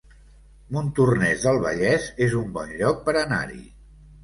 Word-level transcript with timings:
Montornès 0.77 1.43
del 1.49 1.61
Vallès 1.67 2.09
es 2.29 2.35
un 2.41 2.51
bon 2.57 2.75
lloc 2.83 3.07
per 3.11 3.17
anar-hi 3.23 3.63